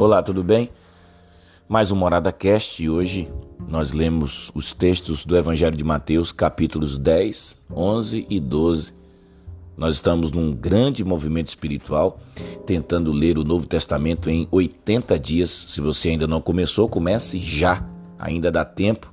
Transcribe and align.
Olá, 0.00 0.22
tudo 0.22 0.44
bem? 0.44 0.70
Mais 1.68 1.90
um 1.90 1.96
Morada 1.96 2.30
Cast 2.30 2.80
e 2.80 2.88
hoje 2.88 3.28
nós 3.68 3.92
lemos 3.92 4.48
os 4.54 4.72
textos 4.72 5.24
do 5.24 5.36
Evangelho 5.36 5.76
de 5.76 5.82
Mateus, 5.82 6.30
capítulos 6.30 6.96
10, 6.96 7.56
11 7.68 8.24
e 8.30 8.38
12. 8.38 8.92
Nós 9.76 9.96
estamos 9.96 10.30
num 10.30 10.54
grande 10.54 11.02
movimento 11.02 11.48
espiritual, 11.48 12.16
tentando 12.64 13.10
ler 13.10 13.38
o 13.38 13.42
Novo 13.42 13.66
Testamento 13.66 14.30
em 14.30 14.46
80 14.52 15.18
dias. 15.18 15.50
Se 15.66 15.80
você 15.80 16.10
ainda 16.10 16.28
não 16.28 16.40
começou, 16.40 16.88
comece 16.88 17.40
já, 17.40 17.84
ainda 18.16 18.52
dá 18.52 18.64
tempo 18.64 19.12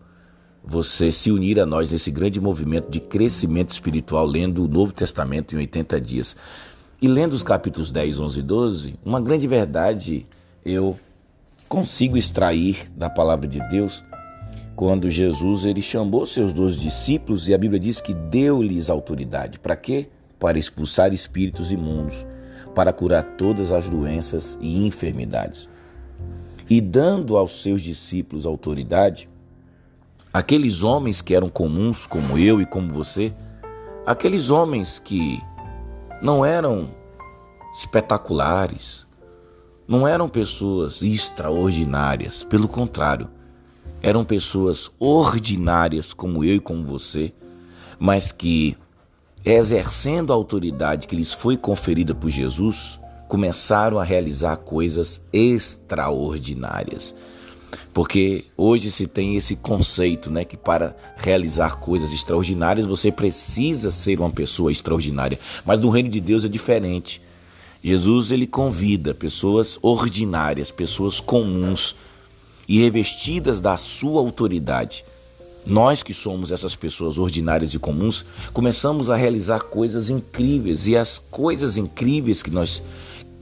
você 0.63 1.11
se 1.11 1.31
unir 1.31 1.59
a 1.59 1.65
nós 1.65 1.91
nesse 1.91 2.11
grande 2.11 2.39
movimento 2.39 2.91
de 2.91 2.99
crescimento 2.99 3.71
espiritual, 3.71 4.23
lendo 4.23 4.63
o 4.63 4.67
Novo 4.67 4.93
Testamento 4.93 5.55
em 5.55 5.57
80 5.57 5.99
dias. 5.99 6.35
E 7.01 7.07
lendo 7.07 7.33
os 7.33 7.41
capítulos 7.41 7.91
10, 7.91 8.19
11 8.19 8.39
e 8.39 8.43
12, 8.43 8.99
uma 9.03 9.19
grande 9.19 9.47
verdade 9.47 10.27
eu 10.65 10.97
consigo 11.69 12.17
extrair 12.17 12.91
da 12.95 13.09
palavra 13.09 13.47
de 13.47 13.59
Deus 13.69 14.03
quando 14.75 15.09
Jesus 15.09 15.63
ele 15.63 15.81
chamou 15.81 16.25
seus 16.25 16.51
dois 16.51 16.77
discípulos 16.77 17.47
e 17.47 17.53
a 17.53 17.57
Bíblia 17.57 17.79
diz 17.79 18.01
que 18.01 18.13
deu-lhes 18.13 18.89
autoridade. 18.89 19.59
Para 19.59 19.75
quê? 19.75 20.09
Para 20.37 20.59
expulsar 20.59 21.13
espíritos 21.13 21.71
imundos, 21.71 22.25
para 22.73 22.91
curar 22.91 23.23
todas 23.37 23.71
as 23.71 23.87
doenças 23.89 24.57
e 24.59 24.85
enfermidades. 24.85 25.69
E 26.69 26.81
dando 26.81 27.37
aos 27.37 27.61
seus 27.61 27.83
discípulos 27.83 28.45
autoridade, 28.45 29.29
aqueles 30.33 30.83
homens 30.83 31.21
que 31.21 31.35
eram 31.35 31.47
comuns, 31.47 32.05
como 32.05 32.37
eu 32.37 32.59
e 32.59 32.65
como 32.65 32.91
você, 32.91 33.33
aqueles 34.05 34.49
homens 34.49 34.99
que 34.99 35.41
não 36.21 36.43
eram 36.43 36.89
espetaculares, 37.73 39.04
não 39.87 40.07
eram 40.07 40.27
pessoas 40.27 41.01
extraordinárias, 41.01 42.43
pelo 42.43 42.67
contrário, 42.67 43.29
eram 44.01 44.25
pessoas 44.25 44.91
ordinárias 44.99 46.13
como 46.13 46.43
eu 46.43 46.55
e 46.55 46.59
como 46.59 46.83
você, 46.83 47.33
mas 47.99 48.31
que, 48.31 48.75
exercendo 49.43 50.31
a 50.31 50.35
autoridade 50.35 51.07
que 51.07 51.15
lhes 51.15 51.33
foi 51.33 51.55
conferida 51.55 52.13
por 52.13 52.29
Jesus, 52.29 52.99
começaram 53.27 53.99
a 53.99 54.03
realizar 54.03 54.57
coisas 54.57 55.21
extraordinárias. 55.31 57.15
Porque 57.93 58.45
hoje 58.57 58.91
se 58.91 59.07
tem 59.07 59.35
esse 59.35 59.55
conceito, 59.55 60.29
né, 60.29 60.43
que 60.43 60.57
para 60.57 60.95
realizar 61.15 61.77
coisas 61.77 62.11
extraordinárias 62.11 62.85
você 62.85 63.11
precisa 63.11 63.89
ser 63.89 64.19
uma 64.19 64.31
pessoa 64.31 64.71
extraordinária, 64.71 65.39
mas 65.65 65.79
no 65.79 65.89
reino 65.89 66.09
de 66.09 66.19
Deus 66.19 66.45
é 66.45 66.47
diferente. 66.47 67.21
Jesus 67.85 68.31
ele 68.31 68.47
convida 68.47 69.13
pessoas 69.13 69.77
ordinárias, 69.79 70.71
pessoas 70.71 71.19
comuns 71.19 71.95
e 72.67 72.79
revestidas 72.79 73.61
da 73.61 73.77
sua 73.77 74.19
autoridade. 74.21 75.05
Nós 75.67 76.01
que 76.01 76.11
somos 76.11 76.51
essas 76.51 76.75
pessoas 76.75 77.19
ordinárias 77.19 77.75
e 77.75 77.77
comuns, 77.77 78.25
começamos 78.51 79.07
a 79.11 79.15
realizar 79.15 79.59
coisas 79.65 80.09
incríveis 80.09 80.87
e 80.87 80.97
as 80.97 81.19
coisas 81.19 81.77
incríveis 81.77 82.41
que 82.41 82.49
nós 82.49 82.81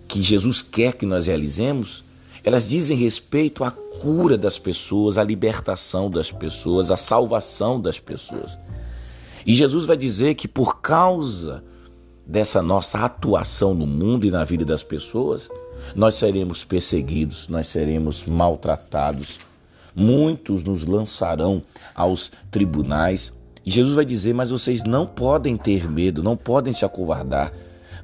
que 0.10 0.22
Jesus 0.22 0.62
quer 0.62 0.92
que 0.92 1.06
nós 1.06 1.28
realizemos, 1.28 2.04
elas 2.44 2.68
dizem 2.68 2.98
respeito 2.98 3.64
à 3.64 3.72
cura 3.72 4.38
das 4.38 4.60
pessoas, 4.60 5.18
à 5.18 5.24
libertação 5.24 6.12
das 6.12 6.34
pessoas, 6.34 6.92
à 6.92 6.98
salvação 6.98 7.80
das 7.80 7.98
pessoas. 7.98 8.60
E 9.46 9.56
Jesus 9.56 9.86
vai 9.86 9.96
dizer 9.96 10.36
que 10.36 10.50
por 10.50 10.82
causa 10.82 11.64
dessa 12.26 12.62
nossa 12.62 13.00
atuação 13.00 13.74
no 13.74 13.86
mundo 13.86 14.26
e 14.26 14.32
na 14.32 14.44
vida 14.44 14.64
das 14.64 14.84
pessoas, 14.84 15.50
nós 15.96 16.16
seremos 16.16 16.64
perseguidos, 16.64 17.48
nós 17.48 17.68
seremos 17.68 18.26
maltratados. 18.26 19.40
Muitos 19.96 20.64
nos 20.64 20.86
lançarão 20.86 21.62
aos 21.94 22.32
tribunais. 22.50 23.34
E 23.66 23.70
Jesus 23.72 23.96
vai 23.96 24.06
dizer: 24.06 24.34
Mas 24.34 24.50
vocês 24.50 24.84
não 24.84 25.06
podem 25.06 25.56
ter 25.56 25.90
medo, 25.90 26.24
não 26.24 26.36
podem 26.36 26.74
se 26.74 26.84
acovardar, 26.84 27.54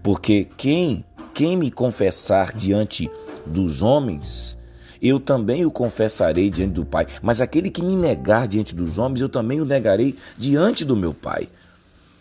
porque 0.04 0.48
quem, 0.58 1.04
quem 1.34 1.58
me 1.58 1.72
confessar 1.72 2.54
diante 2.54 3.10
dos 3.46 3.82
homens, 3.82 4.58
eu 5.02 5.20
também 5.20 5.66
o 5.66 5.72
confessarei 5.72 6.50
diante 6.50 6.74
do 6.74 6.86
Pai. 6.86 7.08
Mas 7.22 7.42
aquele 7.42 7.72
que 7.72 7.82
me 7.82 7.96
negar 7.96 8.48
diante 8.48 8.76
dos 8.76 8.98
homens, 8.98 9.22
eu 9.22 9.30
também 9.30 9.60
o 9.60 9.66
negarei 9.66 10.16
diante 10.38 10.86
do 10.86 10.96
meu 10.96 11.14
Pai. 11.14 11.50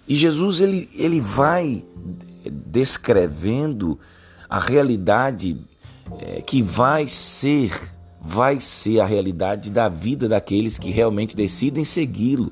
E 0.09 0.15
Jesus 0.15 0.61
ele, 0.61 0.89
ele 0.95 1.21
vai 1.21 1.85
descrevendo 2.51 3.99
a 4.49 4.59
realidade 4.59 5.61
é, 6.19 6.41
que 6.41 6.63
vai 6.63 7.07
ser, 7.07 7.73
vai 8.21 8.59
ser 8.59 9.01
a 9.01 9.05
realidade 9.05 9.71
da 9.71 9.89
vida 9.89 10.27
daqueles 10.27 10.79
que 10.79 10.91
realmente 10.91 11.37
decidem 11.37 11.85
segui-lo. 11.85 12.51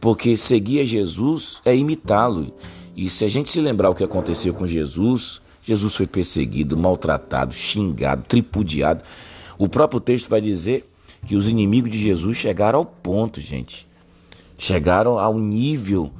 Porque 0.00 0.36
seguir 0.36 0.80
a 0.80 0.84
Jesus 0.84 1.58
é 1.64 1.76
imitá-lo. 1.76 2.54
E 2.96 3.10
se 3.10 3.24
a 3.24 3.28
gente 3.28 3.50
se 3.50 3.60
lembrar 3.60 3.90
o 3.90 3.94
que 3.94 4.04
aconteceu 4.04 4.54
com 4.54 4.66
Jesus, 4.66 5.42
Jesus 5.62 5.94
foi 5.94 6.06
perseguido, 6.06 6.76
maltratado, 6.76 7.52
xingado, 7.52 8.24
tripudiado. 8.26 9.02
O 9.58 9.68
próprio 9.68 10.00
texto 10.00 10.28
vai 10.28 10.40
dizer 10.40 10.90
que 11.26 11.36
os 11.36 11.48
inimigos 11.48 11.90
de 11.90 11.98
Jesus 11.98 12.36
chegaram 12.36 12.80
ao 12.80 12.86
ponto, 12.86 13.40
gente. 13.40 13.86
Chegaram 14.58 15.18
ao 15.18 15.38
nível 15.38 16.12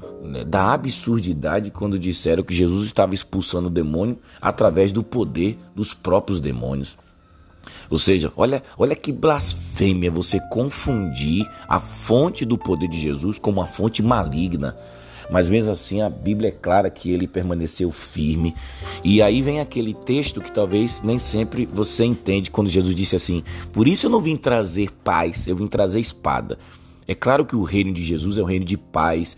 da 0.46 0.72
absurdidade 0.72 1.70
quando 1.70 1.98
disseram 1.98 2.42
que 2.42 2.54
Jesus 2.54 2.86
estava 2.86 3.14
expulsando 3.14 3.68
o 3.68 3.70
demônio 3.70 4.18
através 4.40 4.92
do 4.92 5.02
poder 5.02 5.58
dos 5.74 5.92
próprios 5.92 6.40
demônios. 6.40 6.96
Ou 7.90 7.98
seja, 7.98 8.32
olha, 8.36 8.62
olha 8.76 8.94
que 8.94 9.12
blasfêmia 9.12 10.10
você 10.10 10.40
confundir 10.50 11.48
a 11.68 11.80
fonte 11.80 12.44
do 12.44 12.58
poder 12.58 12.88
de 12.88 12.98
Jesus 12.98 13.38
com 13.38 13.50
uma 13.50 13.66
fonte 13.66 14.02
maligna. 14.02 14.76
Mas 15.30 15.48
mesmo 15.48 15.72
assim, 15.72 16.02
a 16.02 16.10
Bíblia 16.10 16.48
é 16.48 16.52
clara 16.52 16.90
que 16.90 17.10
ele 17.10 17.26
permaneceu 17.26 17.90
firme. 17.90 18.54
E 19.02 19.22
aí 19.22 19.40
vem 19.40 19.60
aquele 19.60 19.94
texto 19.94 20.40
que 20.40 20.52
talvez 20.52 21.00
nem 21.02 21.18
sempre 21.18 21.66
você 21.66 22.04
entende 22.04 22.50
quando 22.50 22.68
Jesus 22.68 22.94
disse 22.94 23.16
assim: 23.16 23.42
Por 23.72 23.88
isso 23.88 24.06
eu 24.06 24.10
não 24.10 24.20
vim 24.20 24.36
trazer 24.36 24.90
paz, 25.02 25.46
eu 25.46 25.56
vim 25.56 25.66
trazer 25.66 26.00
espada. 26.00 26.58
É 27.06 27.14
claro 27.14 27.44
que 27.44 27.56
o 27.56 27.62
reino 27.62 27.92
de 27.92 28.02
Jesus 28.02 28.38
é 28.38 28.42
o 28.42 28.46
reino 28.46 28.64
de 28.64 28.76
paz, 28.76 29.36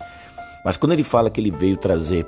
mas 0.66 0.76
quando 0.76 0.94
ele 0.94 1.04
fala 1.04 1.30
que 1.30 1.40
ele 1.40 1.52
veio 1.52 1.76
trazer 1.76 2.26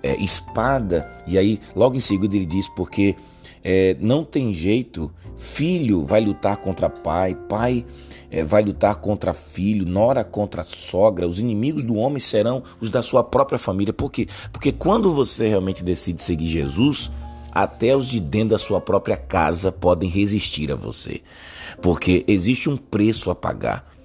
é, 0.00 0.14
espada, 0.22 1.10
e 1.26 1.36
aí 1.36 1.58
logo 1.74 1.96
em 1.96 2.00
seguida 2.00 2.36
ele 2.36 2.46
diz: 2.46 2.68
porque 2.68 3.16
é, 3.64 3.96
não 3.98 4.22
tem 4.22 4.54
jeito, 4.54 5.12
filho 5.34 6.04
vai 6.04 6.20
lutar 6.20 6.58
contra 6.58 6.88
pai, 6.88 7.36
pai 7.48 7.84
é, 8.30 8.44
vai 8.44 8.62
lutar 8.62 8.94
contra 8.94 9.34
filho, 9.34 9.84
nora 9.84 10.22
contra 10.22 10.62
sogra, 10.62 11.26
os 11.26 11.40
inimigos 11.40 11.82
do 11.82 11.96
homem 11.96 12.20
serão 12.20 12.62
os 12.80 12.88
da 12.88 13.02
sua 13.02 13.24
própria 13.24 13.58
família. 13.58 13.92
Por 13.92 14.12
quê? 14.12 14.28
Porque 14.52 14.70
quando 14.70 15.12
você 15.12 15.48
realmente 15.48 15.82
decide 15.82 16.22
seguir 16.22 16.46
Jesus, 16.46 17.10
até 17.50 17.96
os 17.96 18.06
de 18.06 18.20
dentro 18.20 18.50
da 18.50 18.58
sua 18.58 18.80
própria 18.80 19.16
casa 19.16 19.72
podem 19.72 20.08
resistir 20.08 20.70
a 20.70 20.76
você, 20.76 21.20
porque 21.82 22.24
existe 22.28 22.70
um 22.70 22.76
preço 22.76 23.28
a 23.28 23.34
pagar. 23.34 23.95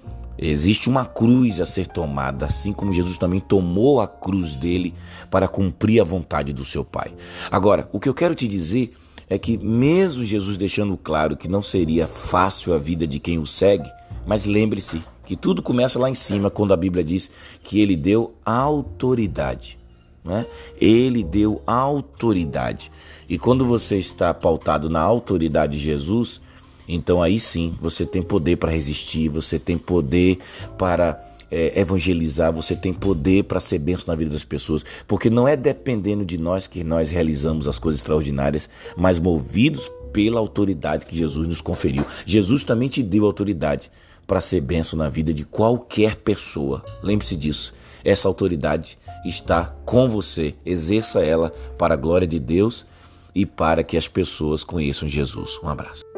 Existe 0.48 0.88
uma 0.88 1.04
cruz 1.04 1.60
a 1.60 1.64
ser 1.64 1.86
tomada, 1.86 2.46
assim 2.46 2.72
como 2.72 2.92
Jesus 2.92 3.16
também 3.16 3.40
tomou 3.40 4.00
a 4.00 4.08
cruz 4.08 4.54
dele 4.54 4.92
para 5.30 5.46
cumprir 5.46 6.00
a 6.00 6.04
vontade 6.04 6.52
do 6.52 6.64
seu 6.64 6.84
Pai. 6.84 7.12
Agora, 7.50 7.88
o 7.92 8.00
que 8.00 8.08
eu 8.08 8.14
quero 8.14 8.34
te 8.34 8.48
dizer 8.48 8.92
é 9.28 9.38
que, 9.38 9.56
mesmo 9.56 10.24
Jesus 10.24 10.56
deixando 10.56 10.96
claro 10.96 11.36
que 11.36 11.48
não 11.48 11.62
seria 11.62 12.06
fácil 12.06 12.74
a 12.74 12.78
vida 12.78 13.06
de 13.06 13.18
quem 13.18 13.38
o 13.38 13.46
segue, 13.46 13.90
mas 14.26 14.44
lembre-se 14.44 15.02
que 15.24 15.36
tudo 15.36 15.62
começa 15.62 15.98
lá 15.98 16.10
em 16.10 16.14
cima, 16.14 16.50
quando 16.50 16.74
a 16.74 16.76
Bíblia 16.76 17.04
diz 17.04 17.30
que 17.62 17.80
ele 17.80 17.96
deu 17.96 18.34
autoridade. 18.44 19.78
Né? 20.24 20.46
Ele 20.80 21.24
deu 21.24 21.62
autoridade. 21.66 22.90
E 23.28 23.38
quando 23.38 23.64
você 23.64 23.96
está 23.96 24.34
pautado 24.34 24.90
na 24.90 25.00
autoridade 25.00 25.78
de 25.78 25.84
Jesus, 25.84 26.40
então 26.88 27.22
aí 27.22 27.38
sim 27.38 27.74
você 27.80 28.04
tem 28.04 28.22
poder 28.22 28.56
para 28.56 28.70
resistir, 28.70 29.28
você 29.28 29.58
tem 29.58 29.78
poder 29.78 30.38
para 30.76 31.20
é, 31.50 31.78
evangelizar, 31.78 32.52
você 32.52 32.74
tem 32.74 32.92
poder 32.92 33.44
para 33.44 33.60
ser 33.60 33.78
benção 33.78 34.06
na 34.08 34.14
vida 34.14 34.30
das 34.30 34.44
pessoas, 34.44 34.84
porque 35.06 35.28
não 35.28 35.46
é 35.46 35.56
dependendo 35.56 36.24
de 36.24 36.38
nós 36.38 36.66
que 36.66 36.82
nós 36.82 37.10
realizamos 37.10 37.68
as 37.68 37.78
coisas 37.78 38.00
extraordinárias, 38.00 38.68
mas 38.96 39.18
movidos 39.18 39.90
pela 40.12 40.40
autoridade 40.40 41.06
que 41.06 41.16
Jesus 41.16 41.46
nos 41.46 41.60
conferiu. 41.60 42.04
Jesus 42.24 42.64
também 42.64 42.88
te 42.88 43.02
deu 43.02 43.26
autoridade 43.26 43.90
para 44.26 44.40
ser 44.40 44.60
benção 44.60 44.98
na 44.98 45.08
vida 45.08 45.32
de 45.32 45.44
qualquer 45.44 46.16
pessoa. 46.16 46.84
Lembre-se 47.02 47.36
disso. 47.36 47.74
Essa 48.04 48.28
autoridade 48.28 48.98
está 49.24 49.74
com 49.84 50.08
você. 50.08 50.54
Exerça 50.64 51.20
ela 51.20 51.50
para 51.78 51.94
a 51.94 51.96
glória 51.96 52.26
de 52.26 52.38
Deus 52.38 52.86
e 53.34 53.46
para 53.46 53.82
que 53.82 53.96
as 53.96 54.08
pessoas 54.08 54.64
conheçam 54.64 55.08
Jesus. 55.08 55.58
Um 55.62 55.68
abraço. 55.68 56.11